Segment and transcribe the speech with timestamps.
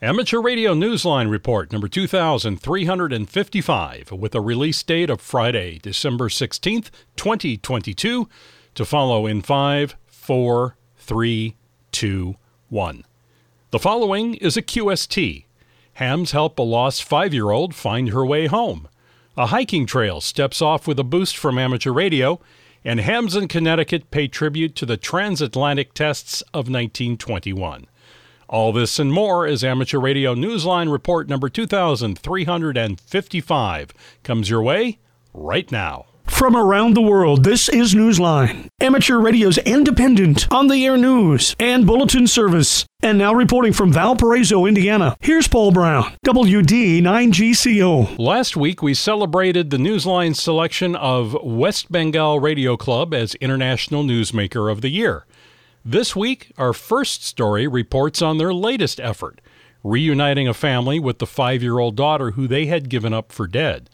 [0.00, 8.28] Amateur Radio Newsline Report number 2355 with a release date of Friday, December 16th, 2022
[8.76, 11.56] to follow in 5, 4, 3,
[11.90, 12.36] 2,
[12.68, 13.04] 1.
[13.72, 15.46] The following is a QST.
[15.94, 18.86] Hams help a lost five year old find her way home.
[19.36, 22.38] A hiking trail steps off with a boost from amateur radio,
[22.84, 27.88] and Hams in Connecticut pay tribute to the transatlantic tests of 1921.
[28.48, 34.98] All this and more as Amateur Radio Newsline Report number 2355 comes your way
[35.34, 36.06] right now.
[36.24, 41.86] From around the world, this is Newsline, amateur radio's independent, on the air news and
[41.86, 42.86] bulletin service.
[43.02, 48.18] And now reporting from Valparaiso, Indiana, here's Paul Brown, WD9GCO.
[48.18, 54.72] Last week, we celebrated the Newsline selection of West Bengal Radio Club as International Newsmaker
[54.72, 55.26] of the Year.
[55.90, 59.40] This week, our first story reports on their latest effort,
[59.82, 63.46] reuniting a family with the five year old daughter who they had given up for
[63.46, 63.88] dead.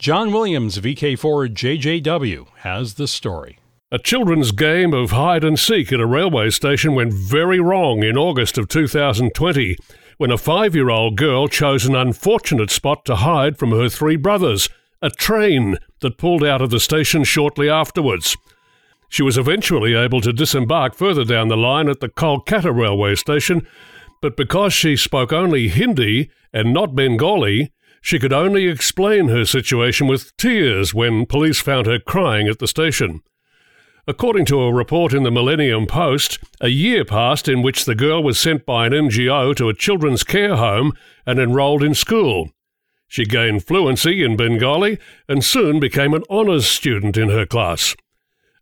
[0.00, 3.60] John Williams, VK4 JJW, has the story.
[3.92, 8.16] A children's game of hide and seek at a railway station went very wrong in
[8.16, 9.76] August of 2020
[10.16, 14.16] when a five year old girl chose an unfortunate spot to hide from her three
[14.16, 14.68] brothers,
[15.00, 18.36] a train that pulled out of the station shortly afterwards.
[19.08, 23.66] She was eventually able to disembark further down the line at the Kolkata railway station,
[24.20, 30.06] but because she spoke only Hindi and not Bengali, she could only explain her situation
[30.06, 33.22] with tears when police found her crying at the station.
[34.06, 38.22] According to a report in the Millennium Post, a year passed in which the girl
[38.22, 40.92] was sent by an NGO to a children's care home
[41.26, 42.50] and enrolled in school.
[43.06, 44.98] She gained fluency in Bengali
[45.28, 47.94] and soon became an honours student in her class.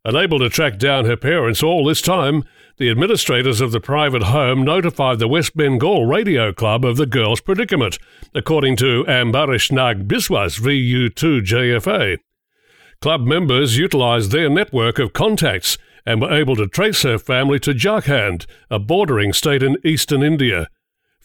[0.07, 2.45] Unable to track down her parents all this time,
[2.77, 7.41] the administrators of the private home notified the West Bengal Radio Club of the girl's
[7.41, 7.99] predicament,
[8.33, 12.19] according to Ambarish Nag Biswas VU2JFA.
[13.01, 17.75] Club members utilised their network of contacts and were able to trace her family to
[17.75, 20.69] Jharkhand, a bordering state in eastern India.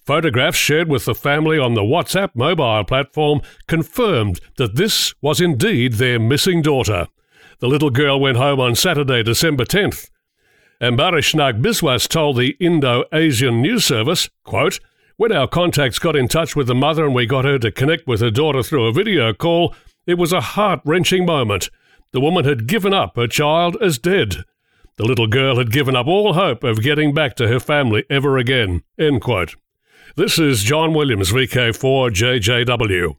[0.08, 5.94] Photographs shared with the family on the WhatsApp mobile platform confirmed that this was indeed
[5.94, 7.06] their missing daughter.
[7.62, 10.10] The little girl went home on Saturday, December 10th.
[10.82, 14.80] Ambarish Nag Biswas told the Indo Asian News Service, quote,
[15.18, 18.08] When our contacts got in touch with the mother and we got her to connect
[18.08, 19.76] with her daughter through a video call,
[20.08, 21.70] it was a heart wrenching moment.
[22.14, 24.38] The woman had given up her child as dead.
[24.98, 28.40] The little girl had given up all hope of getting back to her family ever
[28.40, 28.82] again.
[28.98, 29.54] End quote.
[30.16, 33.18] This is John Williams, VK4JJW.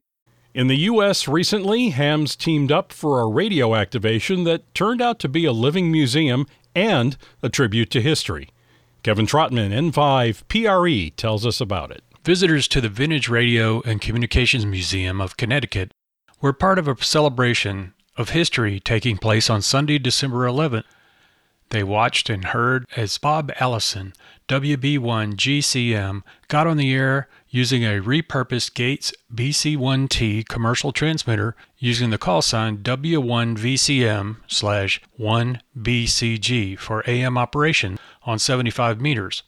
[0.55, 1.27] In the U.S.
[1.27, 5.91] recently, Hams teamed up for a radio activation that turned out to be a living
[5.91, 8.51] museum and a tribute to history.
[9.03, 12.05] Kevin Trotman, N5 PRE, tells us about it.
[12.23, 15.91] Visitors to the Vintage Radio and Communications Museum of Connecticut
[16.43, 20.85] were part of a celebration of history taking place on Sunday, December 11th.
[21.73, 24.13] They watched and heard as Bob Allison,
[24.47, 32.19] WB1 GCM, got on the air using a repurposed Gates BC1T commercial transmitter using the
[32.19, 39.43] call sign W1VCM slash 1BCG for AM operation on 75 meters.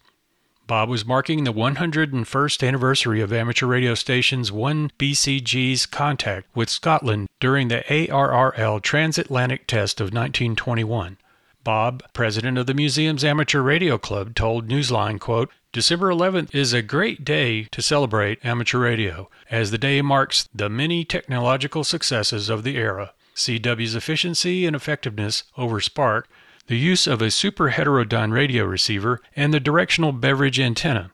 [0.66, 7.68] Bob was marking the 101st anniversary of amateur radio station's 1BCG's contact with Scotland during
[7.68, 11.18] the ARRL transatlantic test of 1921.
[11.64, 16.82] Bob, president of the museum's amateur radio club, told Newsline, quote, December 11th is a
[16.82, 22.62] great day to celebrate amateur radio, as the day marks the many technological successes of
[22.62, 23.12] the era.
[23.34, 26.28] CW's efficiency and effectiveness over Spark,
[26.68, 31.10] the use of a super heterodyne radio receiver, and the directional beverage antenna.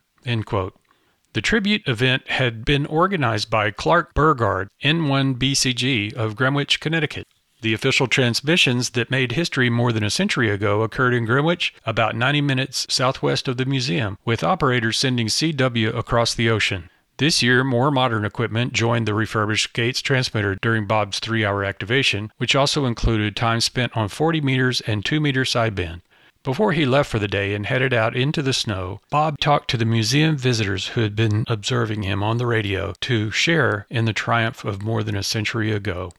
[1.33, 7.27] The tribute event had been organized by Clark Burgard, N1BCG of Greenwich, Connecticut.
[7.63, 12.17] The official transmissions that made history more than a century ago occurred in Greenwich, about
[12.17, 16.89] 90 minutes southwest of the museum, with operators sending CW across the ocean.
[17.19, 22.33] This year, more modern equipment joined the refurbished Gates transmitter during Bob's three hour activation,
[22.39, 26.01] which also included time spent on 40 meters and 2 meter sideband.
[26.43, 29.77] Before he left for the day and headed out into the snow, Bob talked to
[29.77, 34.15] the museum visitors who had been observing him on the radio to share in the
[34.15, 36.11] triumph of more than a century ago.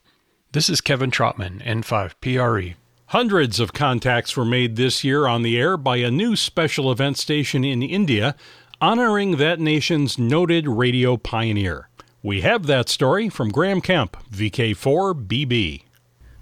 [0.52, 2.76] This is Kevin Trotman, N5 PRE.
[3.06, 7.16] Hundreds of contacts were made this year on the air by a new special event
[7.16, 8.36] station in India
[8.78, 11.88] honoring that nation's noted radio pioneer.
[12.22, 15.84] We have that story from Graham Kemp, VK4BB.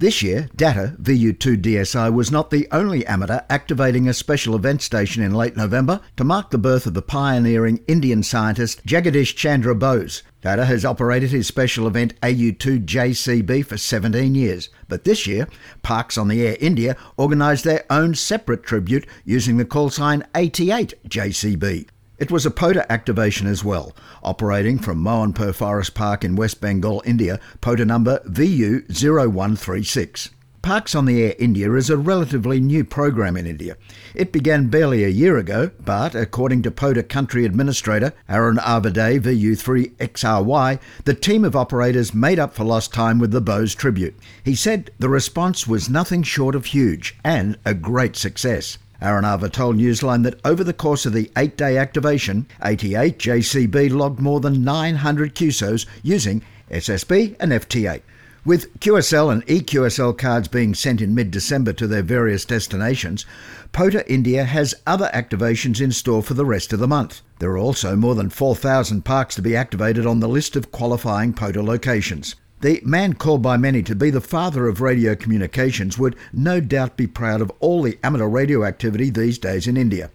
[0.01, 5.35] This year, DATA VU2DSI was not the only amateur activating a special event station in
[5.35, 10.23] late November to mark the birth of the pioneering Indian scientist Jagadish Chandra Bose.
[10.41, 15.47] DATA has operated his special event AU2JCB for 17 years, but this year,
[15.83, 21.91] Parks on the Air India organised their own separate tribute using the call sign 88JCB.
[22.21, 27.03] It was a POTA activation as well, operating from Mohanpur Forest Park in West Bengal,
[27.07, 30.29] India, POTA number VU0136.
[30.61, 33.79] Parks on the Air India is a relatively new program in India.
[34.15, 40.79] It began barely a year ago, but according to POTA country administrator Aaron Avade VU3XRY,
[41.07, 44.15] the team of operators made up for lost time with the Bose tribute.
[44.45, 48.77] He said the response was nothing short of huge and a great success.
[49.01, 54.21] Aranava told Newsline that over the course of the eight day activation, 88 JCB logged
[54.21, 58.03] more than 900 QSOs using SSB and FT8.
[58.45, 63.27] With QSL and EQSL cards being sent in mid December to their various destinations,
[63.73, 67.21] POTA India has other activations in store for the rest of the month.
[67.39, 71.35] There are also more than 4,000 parks to be activated on the list of qualifying
[71.35, 72.35] POTA locations.
[72.61, 76.95] The man called by many to be the father of radio communications would no doubt
[76.95, 80.11] be proud of all the amateur radio activity these days in India.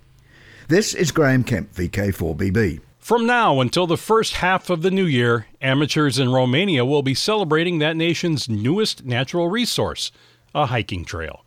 [0.68, 2.82] This is Graham Kemp, VK4BB.
[3.00, 7.16] From now until the first half of the new year, amateurs in Romania will be
[7.16, 10.12] celebrating that nation's newest natural resource,
[10.54, 11.44] a hiking trail.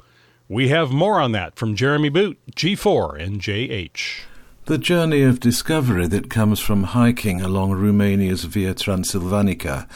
[0.49, 4.23] We have more on that from Jeremy Boot, G4NJH.
[4.65, 9.89] The journey of discovery that comes from hiking along Romania's Via Transilvanica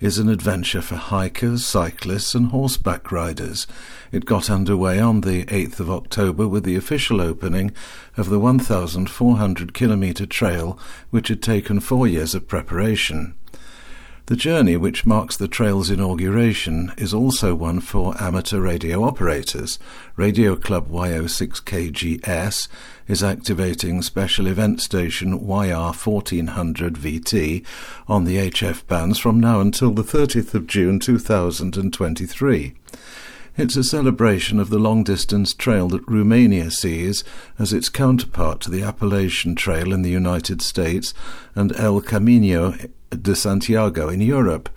[0.00, 3.66] is an adventure for hikers, cyclists, and horseback riders.
[4.12, 7.72] It got underway on the 8th of October with the official opening
[8.16, 10.78] of the 1,400 kilometre trail,
[11.10, 13.34] which had taken four years of preparation.
[14.26, 19.78] The journey, which marks the trail's inauguration, is also one for amateur radio operators.
[20.16, 22.66] Radio Club YO6KGS
[23.06, 27.64] is activating special event station YR1400VT
[28.08, 32.74] on the HF bands from now until the 30th of June 2023.
[33.56, 37.22] It's a celebration of the long distance trail that Romania sees
[37.60, 41.14] as its counterpart to the Appalachian Trail in the United States
[41.54, 42.74] and El Camino
[43.22, 44.68] de Santiago in Europe.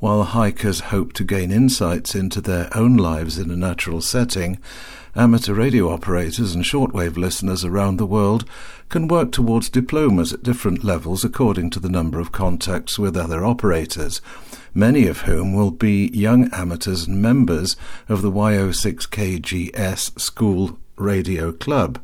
[0.00, 4.58] While hikers hope to gain insights into their own lives in a natural setting,
[5.16, 8.44] amateur radio operators and shortwave listeners around the world
[8.88, 13.44] can work towards diplomas at different levels according to the number of contacts with other
[13.44, 14.20] operators,
[14.72, 17.76] many of whom will be young amateurs and members
[18.08, 22.00] of the YO6KGS School Radio Club.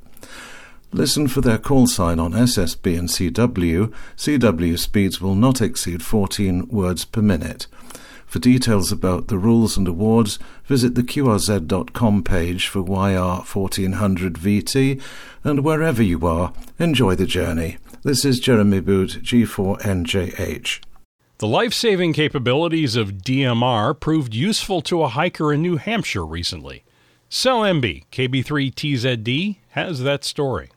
[0.95, 3.93] Listen for their call sign on SSB and CW.
[4.17, 7.67] CW speeds will not exceed 14 words per minute.
[8.27, 15.03] For details about the rules and awards, visit the QRZ.com page for YR1400VT,
[15.43, 17.79] and wherever you are, enjoy the journey.
[18.05, 20.81] This is Jeremy Boot, G4NJH.
[21.39, 26.85] The life saving capabilities of DMR proved useful to a hiker in New Hampshire recently.
[27.29, 30.71] Sel Embee KB3TZD has that story.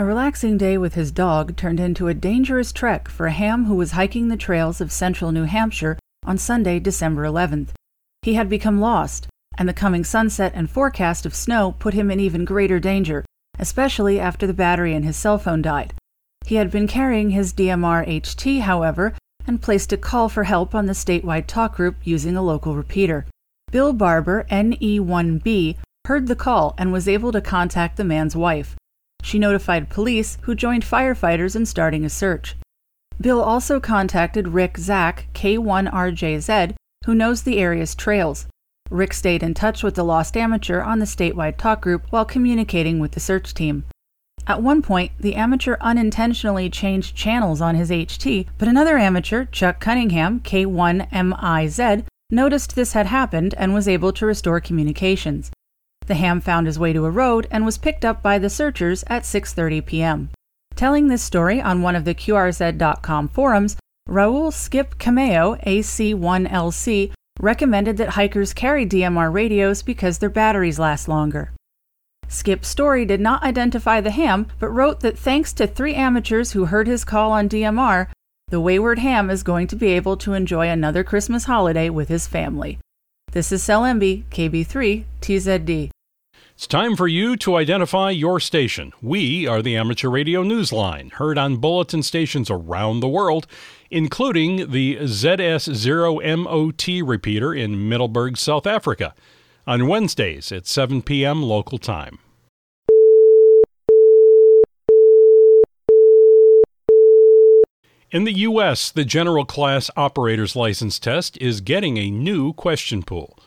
[0.00, 3.74] A relaxing day with his dog turned into a dangerous trek for a Ham who
[3.74, 7.70] was hiking the trails of central New Hampshire on Sunday, December 11th.
[8.22, 9.26] He had become lost,
[9.58, 13.24] and the coming sunset and forecast of snow put him in even greater danger,
[13.58, 15.94] especially after the battery in his cell phone died.
[16.46, 19.14] He had been carrying his DMR HT, however,
[19.48, 23.26] and placed a call for help on the statewide talk group using a local repeater.
[23.72, 25.74] Bill Barber, NE1B,
[26.06, 28.76] heard the call and was able to contact the man's wife.
[29.22, 32.56] She notified police, who joined firefighters in starting a search.
[33.20, 38.46] Bill also contacted Rick Zack, K1RJZ, who knows the area's trails.
[38.90, 42.98] Rick stayed in touch with the lost amateur on the statewide talk group while communicating
[42.98, 43.84] with the search team.
[44.46, 49.78] At one point, the amateur unintentionally changed channels on his HT, but another amateur, Chuck
[49.78, 55.50] Cunningham, K1MIZ, noticed this had happened and was able to restore communications.
[56.08, 59.04] The ham found his way to a road and was picked up by the searchers
[59.08, 60.30] at 6:30 p.m.
[60.74, 63.76] Telling this story on one of the QRZ.com forums,
[64.08, 71.52] Raul Skip Cameo, AC1LC, recommended that hikers carry DMR radios because their batteries last longer.
[72.26, 76.64] Skip's story did not identify the ham, but wrote that thanks to three amateurs who
[76.64, 78.08] heard his call on DMR,
[78.48, 82.26] the wayward ham is going to be able to enjoy another Christmas holiday with his
[82.26, 82.78] family.
[83.32, 85.90] This is Sel KB3, TZD.
[86.58, 88.92] It's time for you to identify your station.
[89.00, 93.46] We are the Amateur Radio Newsline, heard on bulletin stations around the world,
[93.92, 99.14] including the ZS0MOT repeater in Middelburg, South Africa,
[99.68, 101.44] on Wednesdays at 7 p.m.
[101.44, 102.18] local time.
[108.10, 113.38] In the U.S., the General Class Operator's License Test is getting a new question pool.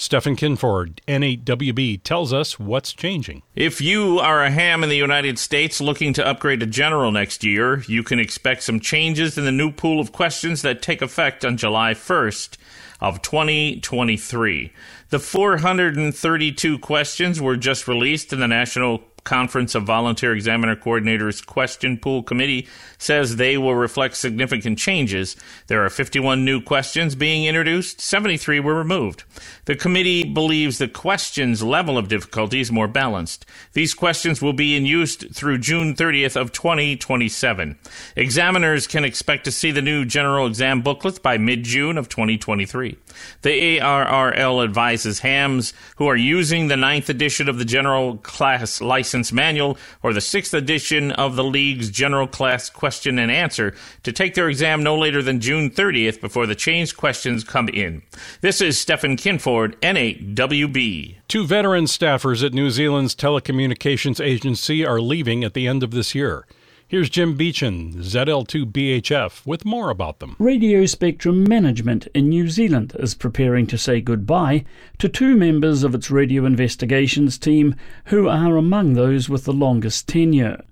[0.00, 3.42] Stephen Kinford, N8WB, tells us what's changing.
[3.54, 7.44] If you are a ham in the United States looking to upgrade to general next
[7.44, 11.44] year, you can expect some changes in the new pool of questions that take effect
[11.44, 12.56] on July 1st
[13.02, 14.72] of 2023.
[15.10, 21.98] The 432 questions were just released in the National Conference of Volunteer Examiner Coordinators Question
[21.98, 22.66] Pool Committee
[22.98, 25.36] says they will reflect significant changes.
[25.66, 29.24] There are 51 new questions being introduced, 73 were removed.
[29.66, 33.46] The committee believes the questions level of difficulty is more balanced.
[33.72, 37.78] These questions will be in use through June 30th of 2027.
[38.16, 42.96] Examiners can expect to see the new general exam booklets by mid-June of 2023.
[43.42, 49.09] The ARRL advises hams who are using the ninth edition of the general class license
[49.32, 54.34] manual or the sixth edition of the league's general class question and answer to take
[54.34, 58.02] their exam no later than June 30th before the changed questions come in.
[58.40, 61.16] This is Stephen Kinford, N8WB.
[61.28, 66.14] Two veteran staffers at New Zealand's telecommunications agency are leaving at the end of this
[66.14, 66.46] year.
[66.90, 70.34] Here's Jim Meachen, ZL2BHF, with more about them.
[70.40, 74.64] Radio Spectrum Management in New Zealand is preparing to say goodbye
[74.98, 80.08] to two members of its radio investigations team who are among those with the longest
[80.08, 80.64] tenure.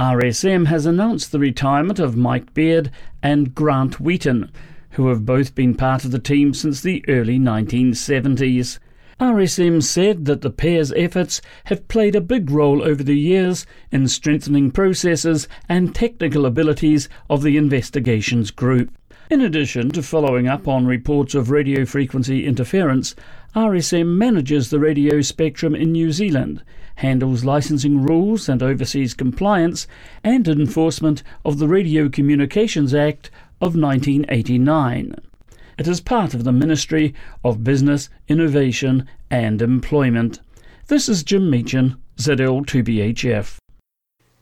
[0.00, 2.90] RSM has announced the retirement of Mike Beard
[3.22, 4.50] and Grant Wheaton,
[4.90, 8.80] who have both been part of the team since the early 1970s.
[9.22, 14.08] RSM said that the pair's efforts have played a big role over the years in
[14.08, 18.90] strengthening processes and technical abilities of the investigations group.
[19.30, 23.14] In addition to following up on reports of radio frequency interference,
[23.54, 26.64] RSM manages the radio spectrum in New Zealand,
[26.96, 29.86] handles licensing rules and oversees compliance
[30.24, 35.14] and enforcement of the Radio Communications Act of 1989.
[35.78, 40.40] It is part of the Ministry of Business, Innovation and Employment.
[40.88, 43.56] This is Jim Meachen, ZL2BHF.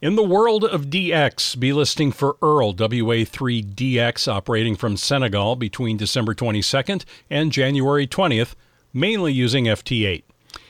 [0.02, 6.34] In the world of DX, be listing for Earl WA3DX operating from Senegal between December
[6.34, 8.54] 22nd and January 20th,
[8.92, 10.25] mainly using FT8.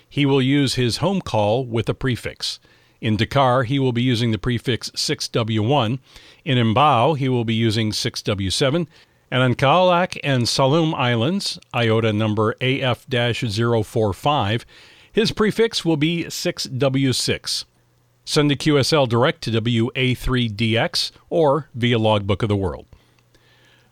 [0.09, 2.61] He will use his home call with a prefix.
[3.01, 6.01] In Dakar, he will be using the prefix 6W1.
[6.45, 8.87] In Mbao, he will be using 6W7.
[9.31, 14.67] And on Kaolack and Saloum Islands, IOTA number AF 045,
[15.13, 17.65] his prefix will be 6W6.
[18.25, 22.87] Send a QSL direct to WA3DX or via Logbook of the World.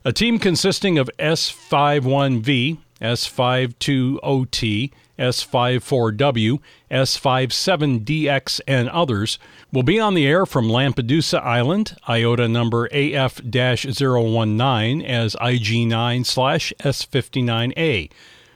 [0.04, 6.60] A team consisting of S51V, S52OT, S54W,
[6.90, 9.38] S57DX, and others
[9.72, 16.72] will be on the air from Lampedusa Island, IOTA number AF 019 as IG9 slash
[16.80, 18.10] S59A,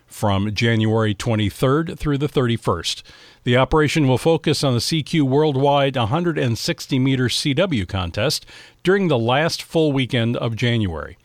[0.06, 3.02] from January 23rd through the 31st.
[3.44, 8.46] The operation will focus on the CQ Worldwide 160 meter CW contest
[8.84, 11.16] during the last full weekend of January.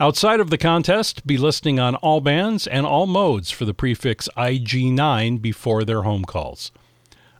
[0.00, 4.28] Outside of the contest, be listening on all bands and all modes for the prefix
[4.36, 6.70] IG9 before their home calls.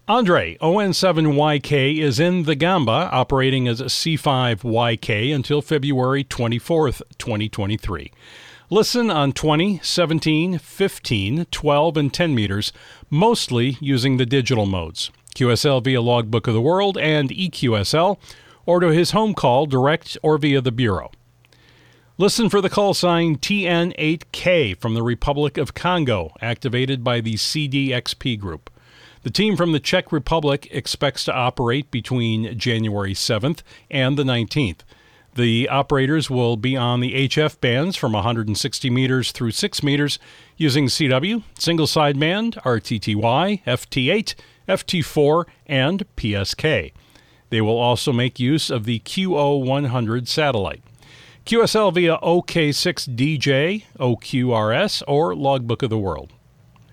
[0.09, 8.11] Andre, ON7YK, is in the Gambia, operating as a C5YK until February 24th, 2023.
[8.71, 12.73] Listen on 20, 17, 15, 12, and 10 meters,
[13.09, 18.19] mostly using the digital modes QSL via Logbook of the World and EQSL,
[18.67, 21.13] or to his home call direct or via the Bureau.
[22.21, 28.41] Listen for the call sign TN8K from the Republic of Congo, activated by the CDXP
[28.41, 28.71] group.
[29.23, 34.81] The team from the Czech Republic expects to operate between January 7th and the 19th.
[35.37, 40.19] The operators will be on the HF bands from 160 meters through 6 meters
[40.57, 44.35] using CW, single sideband, RTTY, FT8,
[44.69, 46.93] FT4, and PSK.
[47.51, 50.83] They will also make use of the QO100 satellite.
[51.49, 56.35] QSL via OK6DJ, OQRS, or Logbook of the World.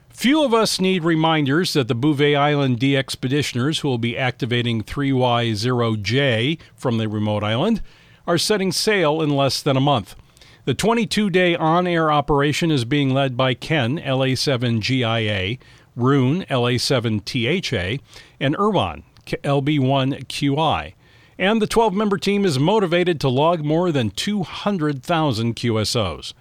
[0.08, 6.58] Few of us need reminders that the Bouvet Island DXpeditioners who will be activating 3Y0J
[6.74, 7.82] from the remote island
[8.26, 10.16] are setting sail in less than a month.
[10.64, 15.60] The 22 day on air operation is being led by Ken, LA7GIA,
[15.98, 18.00] Rune LA7THA,
[18.40, 20.94] and Irwan LB1QI.
[21.38, 26.34] And the 12 member team is motivated to log more than 200,000 QSOs.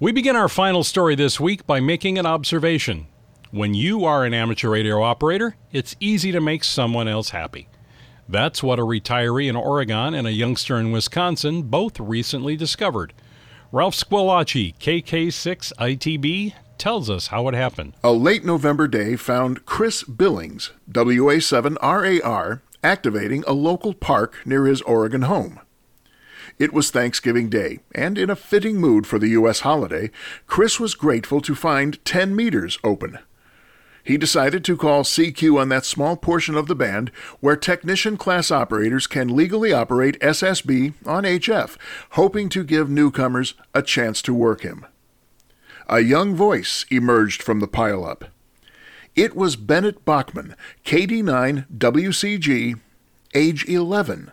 [0.00, 3.06] We begin our final story this week by making an observation.
[3.50, 7.68] When you are an amateur radio operator, it's easy to make someone else happy.
[8.28, 13.12] That's what a retiree in Oregon and a youngster in Wisconsin both recently discovered.
[13.70, 17.94] Ralph Squillace, KK6ITB, tells us how it happened.
[18.02, 25.22] A late November day found Chris Billings, WA7RAR, activating a local park near his Oregon
[25.22, 25.60] home.
[26.58, 29.60] It was Thanksgiving Day, and in a fitting mood for the U.S.
[29.60, 30.10] holiday,
[30.46, 33.18] Chris was grateful to find 10 meters open.
[34.04, 38.50] He decided to call CQ on that small portion of the band where technician class
[38.50, 41.76] operators can legally operate SSB on HF,
[42.10, 44.84] hoping to give newcomers a chance to work him.
[45.88, 48.24] A young voice emerged from the pileup.
[49.16, 52.78] It was Bennett Bachman, KD9 WCG,
[53.34, 54.32] age 11.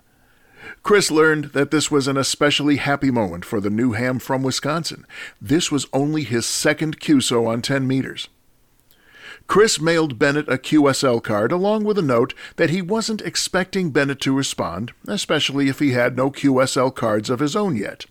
[0.84, 5.06] Chris learned that this was an especially happy moment for the new ham from Wisconsin.
[5.40, 8.28] This was only his second QSO on 10 meters.
[9.48, 14.22] Chris mailed Bennett a QSL card along with a note that he wasn't expecting Bennett
[14.22, 18.06] to respond, especially if he had no QSL cards of his own yet.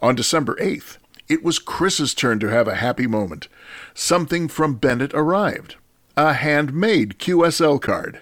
[0.00, 3.48] On December 8th, it was Chris's turn to have a happy moment.
[3.94, 5.76] Something from Bennett arrived
[6.16, 8.20] a handmade QSL card.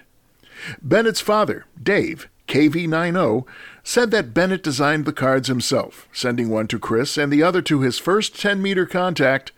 [0.81, 3.45] Bennett's father, Dave, KV90,
[3.83, 7.81] said that Bennett designed the cards himself, sending one to Chris and the other to
[7.81, 9.51] his first 10 meter contact,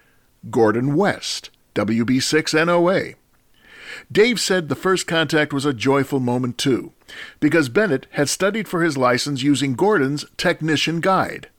[0.50, 3.15] Gordon West, WB6NOA.
[4.12, 6.91] Dave said the first contact was a joyful moment too,
[7.39, 11.50] because Bennett had studied for his license using Gordon's Technician Guide.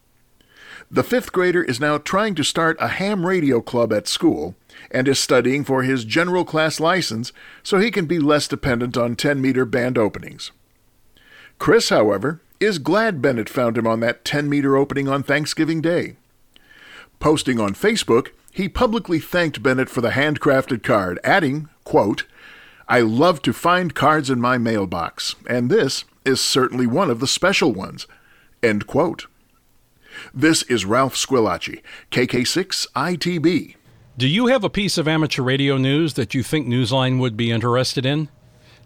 [0.90, 4.54] The fifth grader is now trying to start a ham radio club at school
[4.90, 9.16] and is studying for his general class license so he can be less dependent on
[9.16, 10.52] 10 meter band openings.
[11.58, 16.16] Chris, however, is glad Bennett found him on that 10 meter opening on Thanksgiving Day.
[17.18, 22.24] Posting on Facebook, he publicly thanked Bennett for the handcrafted card, adding, quote,
[22.88, 27.26] I love to find cards in my mailbox, and this is certainly one of the
[27.26, 28.06] special ones.
[28.62, 29.26] End quote.
[30.32, 33.74] This is Ralph Squillace, KK6ITB.
[34.16, 37.50] Do you have a piece of amateur radio news that you think Newsline would be
[37.50, 38.30] interested in?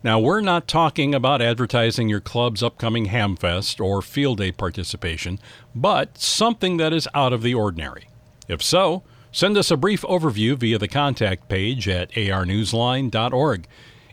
[0.02, 5.38] Now, we're not talking about advertising your club's upcoming Hamfest or Field Day participation,
[5.76, 8.08] but something that is out of the ordinary.
[8.48, 13.66] If so, send us a brief overview via the contact page at arnewsline.org.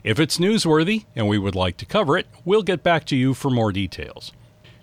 [0.04, 3.34] If it's newsworthy and we would like to cover it, we'll get back to you
[3.34, 4.32] for more details.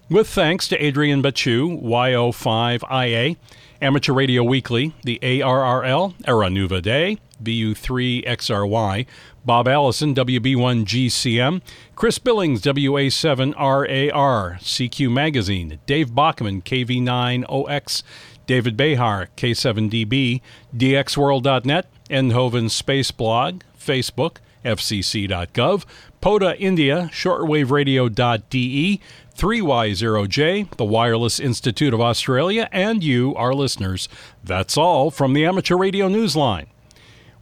[0.09, 3.37] With thanks to Adrian Bachu, YO5IA,
[3.81, 9.05] Amateur Radio Weekly, the ARRL, Era Nuva Day, VU3XRY,
[9.43, 11.61] Bob Allison, WB1GCM,
[11.95, 18.03] Chris Billings, WA7RAR, CQ Magazine, Dave Bachman, KV9OX,
[18.45, 20.41] David Behar, K7DB,
[20.75, 25.85] DXWorld.net, Eindhoven Space Blog, Facebook, FCC.gov,
[26.21, 28.99] POTA India, shortwaveradio.de,
[29.37, 34.09] 3Y0J, the Wireless Institute of Australia, and you, our listeners.
[34.43, 36.67] That's all from the Amateur Radio Newsline.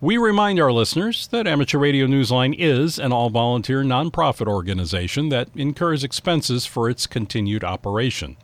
[0.02, 5.48] We remind our listeners that Amateur Radio Newsline is an all volunteer nonprofit organization that
[5.56, 8.36] incurs expenses for its continued operation.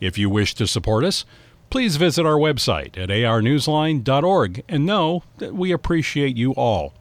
[0.00, 1.26] If you wish to support us,
[1.70, 6.94] please visit our website at arnewsline.org and know that we appreciate you all.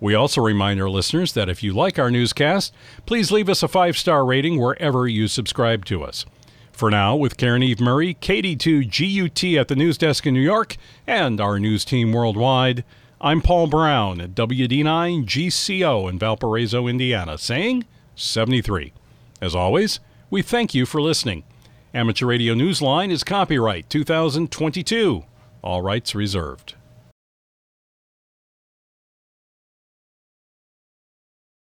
[0.00, 2.72] We also remind our listeners that if you like our newscast,
[3.04, 6.24] please leave us a five star rating wherever you subscribe to us.
[6.72, 11.38] For now, with Caryn Eve Murray, KD2GUT at the news desk in New York, and
[11.38, 12.84] our news team worldwide,
[13.20, 17.84] I'm Paul Brown at WD9GCO in Valparaiso, Indiana, saying
[18.14, 18.94] 73.
[19.42, 21.44] As always, we thank you for listening.
[21.92, 25.24] Amateur Radio Newsline is copyright 2022.
[25.60, 26.74] All rights reserved.